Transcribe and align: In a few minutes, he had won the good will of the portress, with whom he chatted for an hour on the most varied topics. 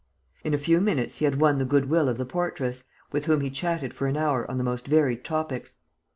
In 0.43 0.55
a 0.55 0.57
few 0.57 0.81
minutes, 0.81 1.17
he 1.17 1.25
had 1.25 1.39
won 1.39 1.57
the 1.57 1.63
good 1.63 1.87
will 1.87 2.09
of 2.09 2.17
the 2.17 2.25
portress, 2.25 2.85
with 3.11 3.25
whom 3.25 3.41
he 3.41 3.51
chatted 3.51 3.93
for 3.93 4.07
an 4.07 4.17
hour 4.17 4.49
on 4.49 4.57
the 4.57 4.63
most 4.63 4.87
varied 4.87 5.23
topics. 5.23 5.75